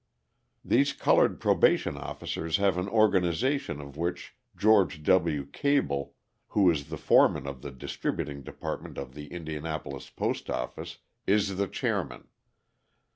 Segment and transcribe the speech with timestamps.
[0.65, 5.45] These coloured probation officers have an organisation of which George W.
[5.53, 6.15] Cable,
[6.47, 11.67] who is the foreman of the distributing department of the Indianapolis post office, is the
[11.67, 12.29] chairman.